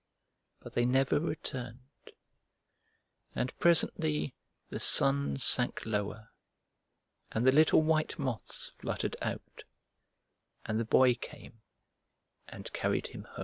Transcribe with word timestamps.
But 0.61 0.73
they 0.73 0.83
never 0.83 1.19
returned, 1.19 1.77
and 3.35 3.55
presently 3.59 4.33
the 4.67 4.79
sun 4.79 5.37
sank 5.37 5.85
lower 5.85 6.31
and 7.31 7.45
the 7.45 7.51
little 7.51 7.83
white 7.83 8.17
moths 8.17 8.69
fluttered 8.69 9.15
out, 9.21 9.63
and 10.65 10.79
the 10.79 10.85
Boy 10.85 11.13
came 11.13 11.61
and 12.47 12.73
carried 12.73 13.05
him 13.09 13.25
home. 13.25 13.37